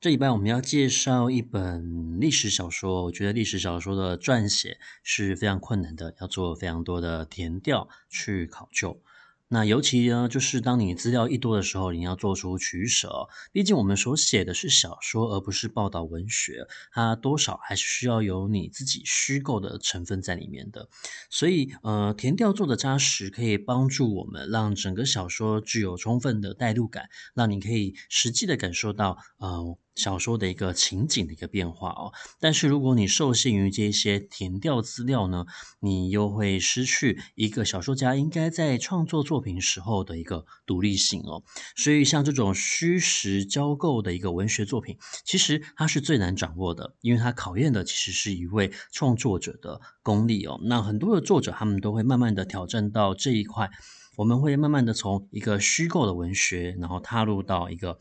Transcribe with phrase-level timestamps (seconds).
[0.00, 3.04] 这礼拜我们要介绍一本历史小说。
[3.04, 9.02] 我觉得历史小说的撰写是非常困难的，要做非常多的填调去考究。
[9.48, 13.28] 那尤其呢，就是当你资料一多的时候，你要做出取舍。
[13.52, 20.88] 毕竟我们所写的是小说，而不是报道文学，它多少还是需要有你自己虚构的成分在里面的。
[21.28, 29.76] 所以，呃，填调做的扎实，可以帮助我们让整个小说具有充分的代入感，让你可以实际的感受到，呃。
[30.00, 35.44] 小说的一个情景的一个变化哦，但是如果你受限于这些填调资料呢，
[35.80, 41.42] 你又会失去一个小说家应该在创作作品时候的一个独立性哦。
[41.76, 50.58] 所以像这种虚实交构的一个文学作品，其实它是最难掌握的，因为它考验的其实是一位创作者的功力哦。
[50.64, 53.70] 那很多的作者他们都会慢慢的挑战到这一块，
[54.16, 57.98] 我们会慢慢的从一个虚构的文学，然后踏入到一个。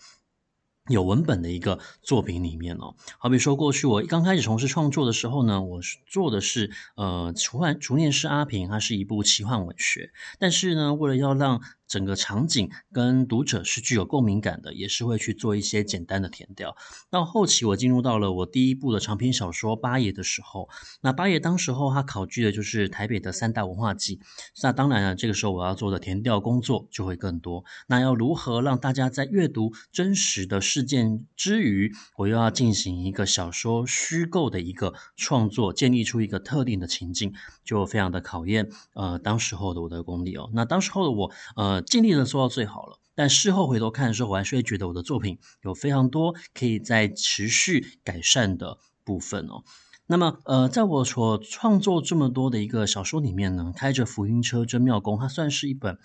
[0.87, 16.77] 有文本的一个作品里面哦，好比说过去我刚开始从事创作的时候呢，我做的是呃，除幻除念师阿平，它是一部奇幻文学，但是呢，为了要让整个场景跟读者是具有共鸣感的，也是会去做一些简单的填调。
[17.09, 20.69] 到后期，我进入到了我第一部的长篇小说《八爷》的时候，
[21.01, 24.19] 那八爷当时候他考据的就是台北的三大文化祭。
[24.61, 27.65] 那当然了，这个时候我要做的填调工作就会更多。
[27.87, 37.33] 那要如何让大家在阅读真实的事件之余，我又要进行一个小说虚构的一个创作，建立出一个特定的情境，
[37.65, 40.51] 就非常的考验呃当时候的我的功力哦。
[40.53, 41.78] 那当时候的我呃。
[41.81, 49.63] 尽力的做到最好了，但事后回头看的时候，我还是会觉得我的作品有非常多可以在持续改善的部分哦。
[50.07, 55.99] 那么，呃，在我所创作这么多的一个小说里面呢，开着浮云车真妙功，它算是一本。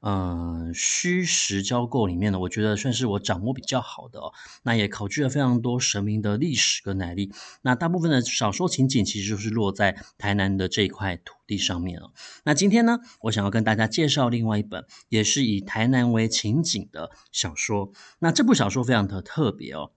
[0.00, 4.32] 嗯，虚实交构里面呢，我觉得算是我掌握比较好的哦。
[4.62, 7.32] 那也考据了非常多神明的历史跟来历。
[7.62, 12.12] 那大部分的小说情景其实就是落在台南的这一块土地上面哦。
[12.44, 17.90] 那今天呢，我想要跟大家介绍另外一本，也是以台南为情景的小说。
[18.20, 19.90] 那这部小说非常的特别哦。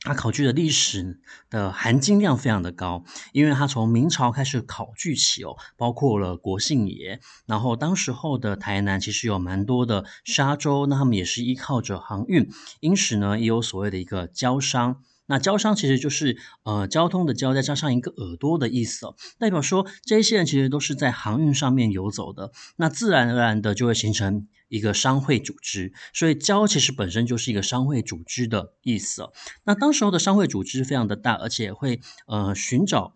[0.00, 1.20] 它考据的历史
[1.50, 12.48] 的含金量非常的高，因为它从明朝开始考据起哦，包括了国姓爷，然后当时候的台南其实有蛮多的沙洲，那他们也是依靠着航运，
[12.80, 15.02] 因此呢，也有所谓的一个交商。
[15.28, 29.32] 那交商其实就是呃交通的交，再加上一个耳朵的意思哦，代表说这些人其实都是在航运上面游走的，那自然而然的就会形成一个商会组织，所以交其实本身就是一个商会组织的意思哦。
[29.64, 33.14] 那当时候的商会组织非常的大，而且会呃寻找。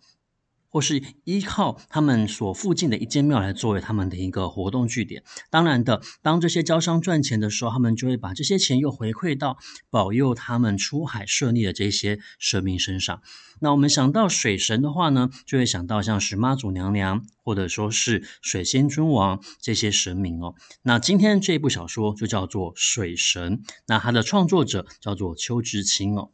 [0.73, 5.23] 或是依靠他们所附近的一间庙来作为他们的一个活动据点。
[5.51, 9.59] 当然的，当这些交商赚钱的时候，他们就会把这些钱又回馈到
[9.91, 13.21] 保佑他们出海顺利的这些神明身上。
[13.61, 20.55] 那我们想到水神的话呢，就会想到像是妈祖娘娘，或者说是水仙君王这些神明哦。
[20.83, 26.31] 那今天这部小说就叫做《水神》，那它的创作者叫做邱之清哦。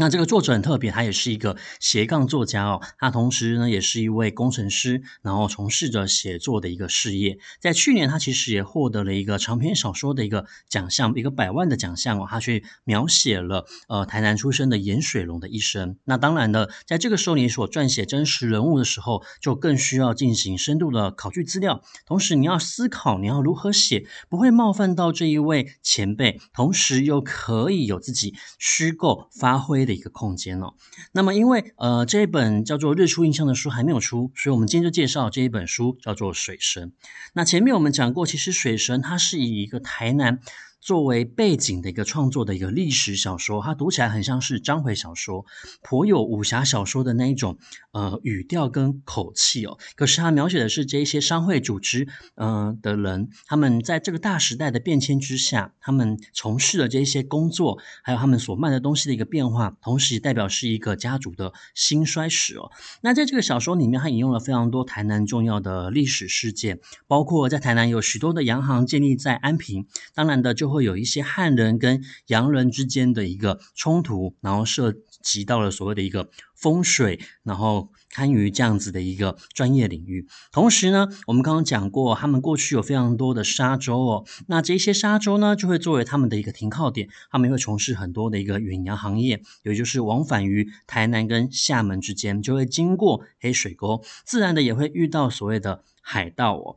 [0.00, 2.80] 那这个作者很特别，他也是一个斜杠作家哦。
[2.98, 7.38] 他同时呢，也是一位工程师，然后从事着写作的一个事业。
[7.60, 12.26] 在去年，他其实也获得了一个长篇小说的一个奖项，一个百万的奖项哦。
[12.26, 15.98] 他去描写了呃台南出生的颜水龙的一生。
[16.04, 30.00] 那当然了，在这个时候你所撰写真实人物的时候，就更需要进行深度的考据资料，同时你要思考你要如何写，不会冒犯到这一位前辈，同时又可以有自己虚构发挥的。
[30.00, 30.72] 一个空间哦，
[31.12, 36.88] 那么因为呃这一本叫做《日出印象》的书还没有出，所以我们今天就介绍这一本书，叫做《水神》。
[37.34, 40.38] 那前面我们讲过，其实《水神》它是以一个台南。
[40.80, 45.44] 作为背景的一个创作的一个历史小说，它读起来很像是章回小说，
[45.82, 47.58] 颇有武侠小说的那一种
[47.92, 49.78] 呃语调跟口气哦。
[49.94, 62.70] 可是它描写的是这一些商会组织嗯、呃、的人，他们在这个大时代的变迁之下，他们从事的这一些工作，还有他们所卖的东西的一个变化，同时代表是一个家族的兴衰史哦。
[63.02, 70.69] 那在这个小说里面，它引用了非常多台南重要的历史事件，包括在台南有许多的洋行建立在安平，当然的就。
[70.70, 80.26] 会有一些汉人跟洋人之间的一个冲突，然后涉及到了所谓的一个风水，然后堪舆这样子的一个专业领域。
[80.52, 96.76] 同时呢，我们刚刚讲过，他们过去有非常多的沙洲哦，那这些沙洲呢，就会作为他们的一个停靠点，他们会从事很多的一个远洋行业，也就是往返于台南跟厦门之间，就会经过黑水沟，自然的也会遇到所谓的海盗哦。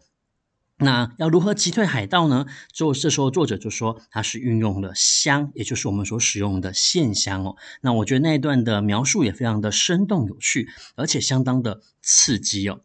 [0.84, 2.46] 那要如何击退海盗呢？
[2.72, 7.56] 就这时候作者就说他是运用了香，也就是我们所使用的线香哦。
[7.82, 12.82] 那我觉得那一段的描述也非常的生动有趣，而且相当的刺激哦。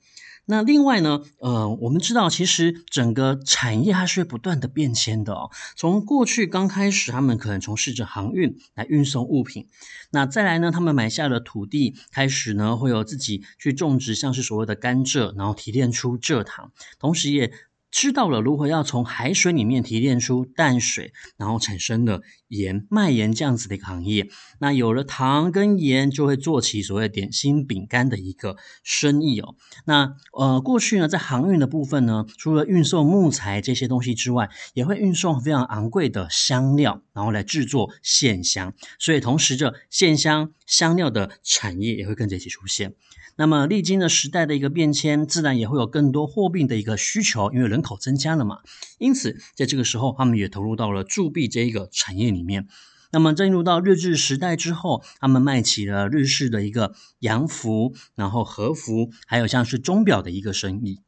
[0.50, 5.50] 那另外呢，呃，我们知道其实整个产业它是会不断的变迁的哦。
[5.76, 9.68] 从过去刚开始，他们可能从事着航运来运送物品，
[10.10, 17.52] 那再来呢，他们买下了土地，开始呢会有自己去种植，像是所谓的甘蔗，然后提炼出蔗糖，同时也。
[17.90, 24.28] 知道了如何要从海水里面提炼出淡水，然后产生了盐、卖盐这样子的一个行业。
[24.60, 29.54] 那有了糖跟盐，就会做起所谓点心饼干的一个生意哦。
[29.86, 38.74] 那呃，过去呢，在航运的部分呢，除了运送木材这些东西之外，也会运送非常昂贵的香料，然后来制作线香。
[38.98, 42.94] 所以，同时这线香香料的产业也会跟着一起出现。
[43.36, 48.58] 那么，历经了时代的一个变迁，自然也会有更多货币的一个需求，因为人人口增加了嘛。
[48.98, 52.66] 因此，在这个时候，他们也投入到了铸币这一个产业里面。
[53.12, 61.00] 那么，进入到日治时代之后，他们卖起了日式的一个洋服，然后和服，还有像是钟表的一个生意。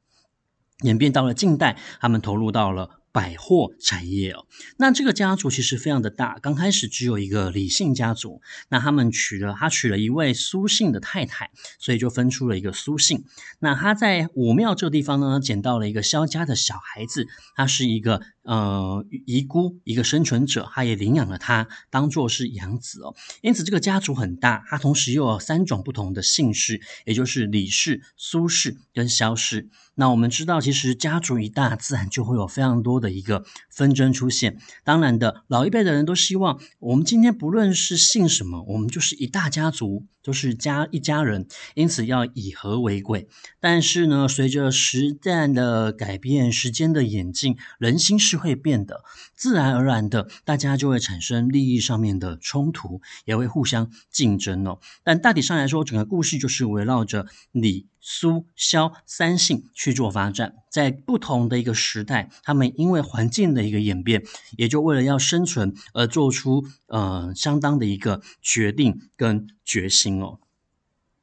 [0.83, 3.00] 演变到了近代，他们投入到了。
[3.13, 4.47] 百货产业哦，
[4.77, 6.39] 那这个家族其实非常的大。
[6.41, 13.25] 刚开始只有一个李姓家族，那他们娶了他娶了一位苏姓的太太，所以就分出了一个苏姓。
[13.59, 17.27] 那他在武庙这个地方呢，捡到了一个萧家的小孩子，
[17.57, 23.15] 他是一个呃遗孤，一个生存者，他也领养了他，当做是养子哦。
[23.43, 29.69] 因此这个家族很大，他同时又有三种不同的姓氏，也就是李氏、苏氏跟萧氏。
[29.95, 34.59] 那我们知道，其实家族一大，自然就会有非常多的一个纷争出现。
[34.83, 43.29] 当然的，老一辈的人都希望，我们今天不论是姓什么，我们就是一大家族，都是家一家人，因此要以和为贵。
[43.61, 49.03] 但是呢，随着时代的改变，时间的演进，人心是会变的，
[49.35, 54.79] 自然而然的，大家就会产生利益上面的冲突，也会互相竞争哦。
[55.03, 57.89] 但大体上来说，整个故事就是围绕着李。
[58.03, 64.25] 苏萧三姓去做发展，在不同的一个时代，他们因为环境的一个演变，
[64.57, 70.39] 也就为了要生存而做出呃相当的一个决定跟决心哦。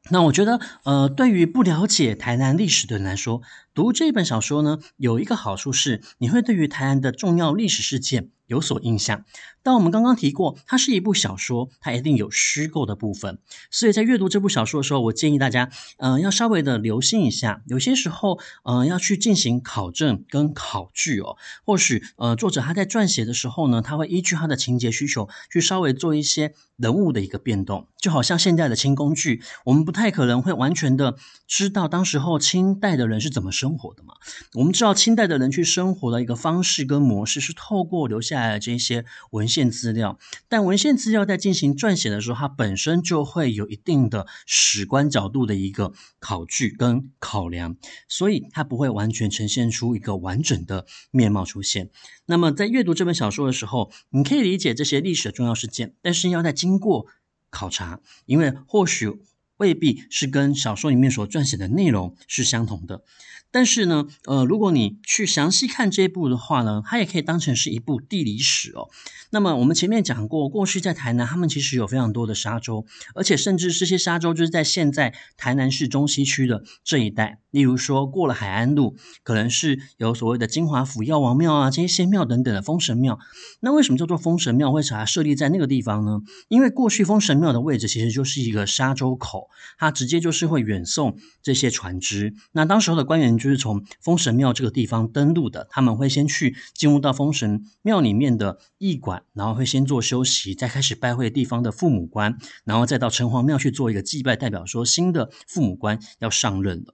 [0.09, 3.41] 那我觉得，呃，对于不了解台南历史的人来说，
[3.73, 9.23] 读这本小说呢，有一个好处是，你会对于台南的重要历史事件有所印象。
[9.61, 13.37] 但我们刚刚提过，它是一部小说，它一定有虚构的部分。
[13.69, 17.61] 所以在阅读这部小说的时候，我建议大家，嗯、呃，要稍微的留心一下。
[17.67, 21.35] 有些时候，嗯、呃，要去进行考证跟考据哦。
[21.65, 27.87] 或许，呃，作者他在撰写的时候呢，他会依据他的情节需求，去稍微做一些人物的一个变动。
[27.97, 34.13] 就好像现在的清宫剧，我们不太可能会完全的知道当时候清代的人是怎么生活的嘛。
[34.53, 39.67] 我们知道清代的人去生活的一个方式跟模式，是透过留下来这些文献。
[39.67, 40.17] 资料，
[40.47, 47.75] 但文献资料在进行撰写的时候，它本身就会有一定的史观角度的一个考据跟考量，
[48.07, 51.89] 所以它不会完全呈现出一个完整的面貌出现。
[52.25, 57.05] 那么在阅读这本小说的时候，你可以理解这些历史的重要事件，但是要在经过
[57.49, 59.19] 考察，因为或许
[59.57, 63.03] 未必是跟小说里面所撰写的内容是相同的。
[63.49, 68.89] 但是呢，呃，如果你去详细看这一部的话呢，它也可以当成是一部地理史哦。
[69.29, 72.85] 那么我们前面讲过，过去在台南，他们其实有非常多的沙洲，
[73.15, 77.39] 而且甚至这些沙洲就是在现在台南市中西区的这一带。
[77.49, 83.17] 例如说，过了海安路，可能是有所谓的金华府药王庙啊，这些仙庙等等的封神庙。
[83.61, 84.69] 那为什么叫做封神庙？
[84.71, 86.19] 为啥设立在那个地方呢？
[86.49, 89.46] 因为过去封神庙的位置其实就是一个沙洲口，
[89.77, 92.33] 他直接就是会远送这些船只。
[92.51, 106.93] 那当时候的官员就是从封神庙这个地方登陆的，他们会先去进入到封神庙里面的驿馆，然后会先做休息，再开始拜会地方的父母官，然后再到城隍庙去做一个祭拜，代表说新的父母官要上任了。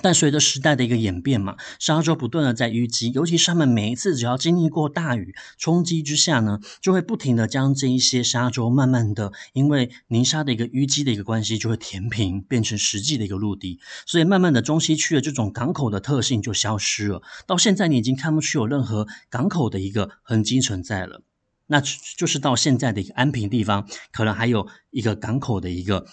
[0.00, 17.22] 但随着时代的一个演变嘛，沙洲不断的在淤积，尤其是他们每一次只要经历过大雨冲击之下呢，就会不停的将这一些沙洲慢慢的，因为泥沙的一个淤积的一个关系，就会填平，变成实际的一个陆地，所以慢慢的中西区的这种港口的特性就消失了。
[17.46, 21.22] 到现在你已经看不出有任何港口的一个痕迹存在了，
[21.66, 21.82] 那
[22.16, 26.06] 就是到现在的一个安平地方，可能还有一个港口的一个。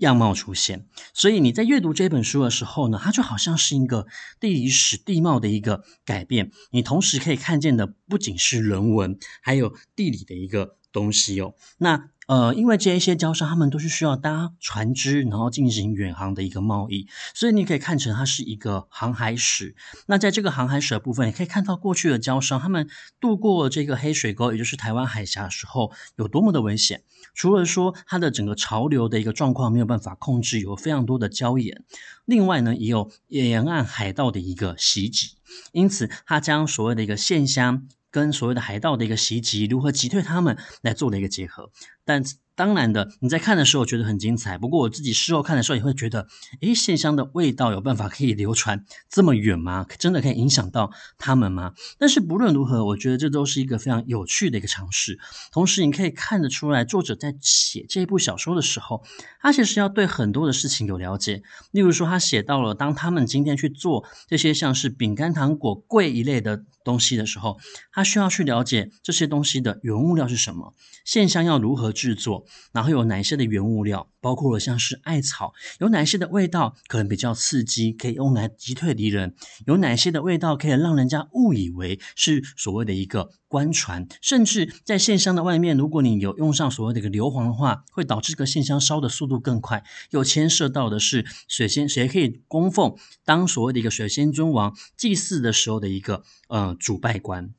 [0.00, 4.06] 样貌出现，所以你在阅读这本书的时候呢，它就好像是一个
[4.40, 6.50] 地理史地貌的一个改变。
[6.70, 11.54] 你同时可以看见的不仅是人文，还有地理的一个东西哦。
[11.78, 19.74] 那呃，因为这一些礁山，他们都是需要搭船只，然后进行远航的一个贸易，所以你可以看成它是一个航海史。
[20.06, 22.88] 那在这个航海史的部分，你可以看到过去的礁商，他们
[23.20, 27.02] 渡过这个黑水沟，也就是台湾海峡的时候，有多么的危险。
[27.34, 31.82] 除了说它的整个潮流的一个状况没有办法控制，有非常多的礁岩，
[32.24, 35.36] 另外呢，也有沿岸海盗的一个袭击，
[35.72, 41.72] 因此它将所谓的一个现象跟所谓的海盗的一个袭击，如何击退他们来做的一个结合，
[42.04, 42.22] 但。
[42.54, 44.58] 当然的，你在看的时候觉得很精彩。
[44.58, 46.26] 不过我自己事后看的时候也会觉得，
[46.60, 49.86] 诶，线香的味道有办法可以流传这么远吗？
[49.98, 51.72] 真的可以影响到他们吗？
[51.98, 55.18] 但是不论如何，我觉得这都是一个非常有趣的一个尝试。
[55.50, 59.02] 同时，你可以看得出来，作者在写这部小说的时候，
[59.40, 61.42] 他其实要对很多的事情有了解。
[61.70, 67.58] 例如说，他写到了当他们今天去做这些像是饼干、糖果、桂一类的东西的时候，
[67.90, 72.41] 他需要去了解这些东西的原物料是什么，线香要如何制作。
[72.72, 79.34] 然后有哪些的原物料，包括了像是艾草，有哪些的味道可能比较刺激，可以用来击退敌人？
[79.66, 84.06] 有哪些的味道可以让人家误以为是所谓的一个官船？
[84.20, 89.84] 甚至在线香的外面，如果你有用上所谓的一个硫磺的话，会导致这个线香烧的速度更快。
[90.10, 92.94] 又牵涉到的是水仙，谁可以供奉
[93.24, 97.52] 当所谓的一个水仙尊王祭祀的时候的一个呃主拜官。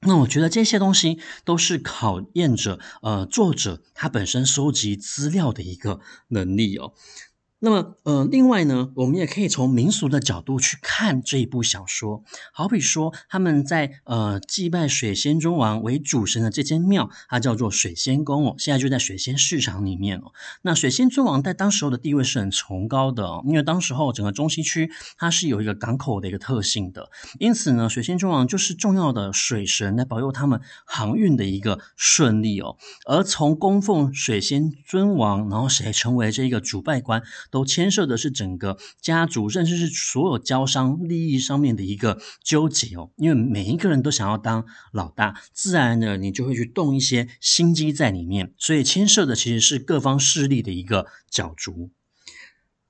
[0.00, 6.92] 那我觉得这些东西都是考验着呃作者他本身收集资料的一个能力哦。
[7.66, 12.22] 那么，呃，另外呢，我们也可以从民俗的角度去看这一部小说。
[12.52, 20.30] 好比说，他们在呃祭拜水仙尊王为主神的这间庙，它叫做水仙宫哦，现在就在水仙市场里面哦。
[20.62, 32.76] 那水仙尊王在当时候的地位是很崇高的哦，因为当时候整个中西区它是有一个港口的一个特性的，因此呢，水仙尊王就是重要的水神来保佑他们航运的一个顺利哦。
[33.06, 37.24] 而从供奉水仙尊王，然后谁成为这个主拜官，
[37.56, 43.10] 都牵涉的是整个家族，甚至是所有交商利益上面的一个纠结哦。
[43.16, 51.90] 因为每一个人都想要当老大，自然的你就会去动一些心机在里面，所以牵涉的其实是各方势力的一个角逐。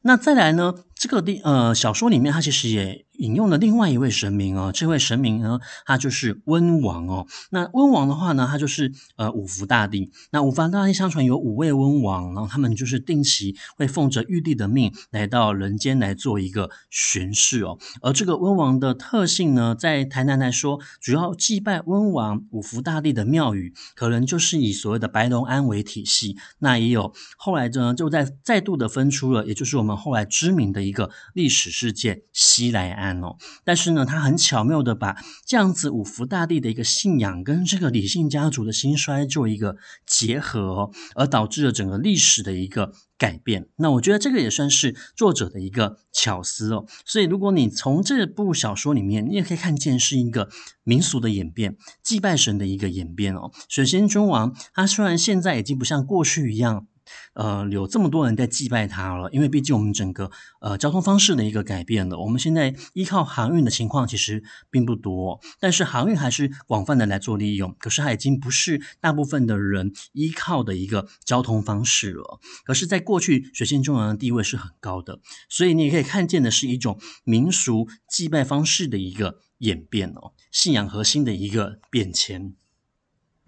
[0.03, 3.07] 那再来呢，这个地呃小说里面，它其实也。
[3.19, 7.27] 引用了另外一位神明哦，这位神明呢，他就是温王哦。
[7.49, 10.11] 那温王的话呢，他就是呃五福大帝。
[10.33, 17.79] 那五福大帝相传有五位温王，然后他们就是定期会奉着玉帝的命来到人间来做一个巡视哦。
[18.03, 26.37] 而这个温王的特性呢，在台南来说，主要祭拜温王五福大帝的庙宇，可能就是以所谓的白龙庵为体系。
[26.59, 33.17] 那也有后来呢，就在再度的分出了，也就是我们后来知名的一个历史事件西来庵。
[33.65, 35.17] 但是呢，他很巧妙的把
[35.47, 39.77] 这样子五福大帝的一个信仰跟这个李姓家族的兴衰做一个
[40.07, 43.69] 结合哦，而导致了整个历史的一个改变。
[43.77, 46.85] 那我觉得这个也算是作者的一个巧思哦。
[47.07, 50.51] 所以如果你从这部小说里面，你也可以看见是一个
[50.85, 53.51] 民俗的演变，祭拜神的一个演变哦。
[53.69, 56.87] 水仙尊王，他虽然现在已经不像过去一样。
[57.35, 72.41] 呃，有这么多人在祭拜他了，因为毕竟我们整个呃交通方式的一个改变了，我们现在依靠航运的情况其实并不多，但是航运还是广泛的来做利用，可是它已经不是大部分的人依靠的一个交通方式了。
[72.65, 82.55] 可是，在过去，水仙尊王的地位是很高的，所以你也可以看见的是一种民俗祭拜方式的一个演变哦，信仰核心的一个变迁。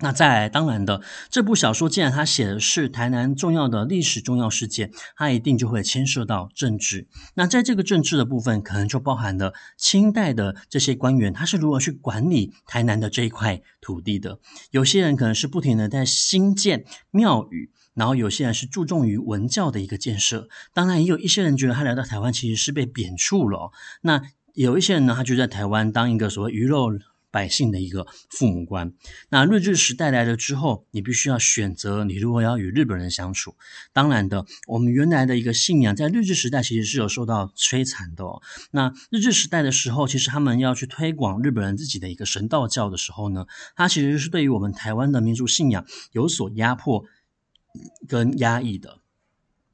[0.00, 7.08] 那再来，当然的，这部小说既然他写的是台南重要的历史重要事件，它一定就会牵涉到政治。
[7.34, 14.38] 那在这个政治的部分，可能就包含了清代的这些官员，他是如何去管理台南的这一块土地的。
[14.70, 20.48] 有些人可能是不停的在兴建庙宇，然后有些人是注重于文教的一个建设。
[20.72, 23.72] 当然，也有一些人觉得他来到台湾其实是被贬黜了。
[24.02, 24.22] 那
[24.54, 26.92] 有一些人呢，他就在台湾当一个所谓鱼肉。
[27.38, 28.92] 百姓的一个父母官。
[29.28, 33.54] 那日治时代来了之后，你必须要选择你如果要与日本人相处。
[33.92, 38.42] 当然的，我们原来的一个信仰在日治时代其实是有受到摧残的哦。
[38.72, 47.04] 那日治时代的时候，其实他们要去推广日本人自己的一个神道教的时候呢，它其实是对于我们台湾的民族信仰有所压迫
[48.08, 48.98] 跟压抑的。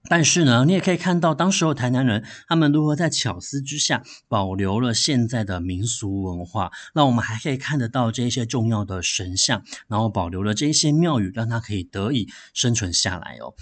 [0.08, 6.70] 但是呢，你也可以看到，当时候台南人他们如何在巧思之下保留了现在的民俗文化。
[6.94, 13.54] 那我们还可以看得到这些重要的神像，然后保留了这些庙宇，让它可以得以生存下来哦。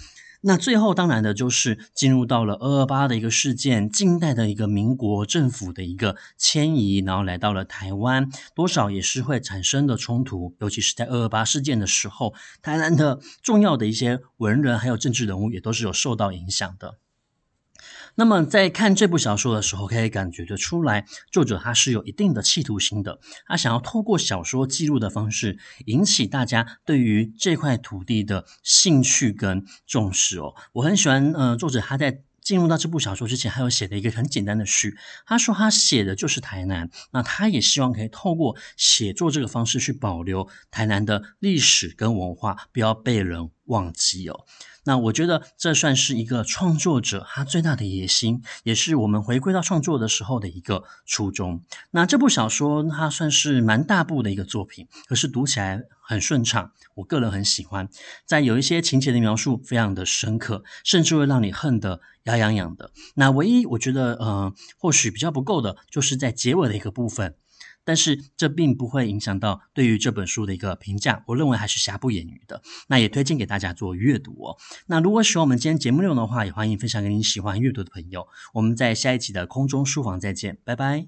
[0.45, 16.99] 那最后当然的就是进入到了二二八的一个事件，近代的一个民国政府的一个迁移，然后来到了台湾，多少也是会产生的冲突，尤其是在二二八事件的时候，台湾的重要的一些文人还有政治人物也都是有受到影响的。
[18.15, 30.53] 那么在看这部小说的时候，可以感觉得出来，作者他是有一定的企图心的，他想要透过小说记录的方式，引起大家对于这块土地的兴趣跟重视哦。
[30.73, 44.45] 我很喜欢，呃，作者他在进入到这部小说之前，还有写的一个很简单的序，他说他写的就是台南，那他也希望可以透过写作这个方式去保留台南的历史跟文化，不要被人忘记哦。
[44.85, 51.63] 那我觉得这算是一个创作者他最大的野心，也是我们回归到创作的时候的一个初衷。
[51.91, 57.87] 那这部小说它算是蛮大部的一个作品，可是读起来很顺畅，我个人很喜欢。
[58.25, 62.91] 在有一些情节的描述非常的深刻，甚至会让你恨得牙痒痒的。
[63.15, 67.35] 那唯一我觉得呃或许比较不够的，就是在结尾的一个部分。
[67.85, 72.61] 但是这并不会影响到对于这本书的一个评价，我认为还是瑕不掩瑜的。
[72.87, 74.57] 那也推荐给大家做阅读哦。
[74.87, 78.27] 那如果喜欢我们今天节目内容的话，也欢迎分享给你喜欢阅读的朋友。
[78.53, 81.07] 我们在下一期的空中书房再见，拜拜。